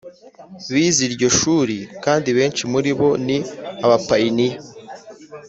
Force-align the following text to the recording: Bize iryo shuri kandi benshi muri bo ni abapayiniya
Bize 0.73 1.01
iryo 1.09 1.27
shuri 1.39 1.77
kandi 2.03 2.29
benshi 2.37 2.63
muri 2.73 2.89
bo 2.99 3.09
ni 3.25 3.37
abapayiniya 3.85 4.57